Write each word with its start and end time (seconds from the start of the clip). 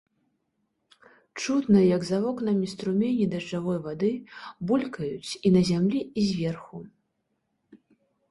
Чутна, 1.41 1.79
як 1.95 2.05
за 2.07 2.17
вокнамі 2.23 2.69
струмені 2.71 3.27
дажджавой 3.33 3.77
вады 3.85 4.09
булькаюць 4.71 5.31
і 5.49 5.51
на 5.57 5.61
зямлі 5.69 5.99
і 6.23 6.23
зверху. 6.31 6.77